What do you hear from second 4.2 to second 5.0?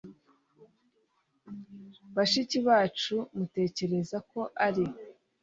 ko ari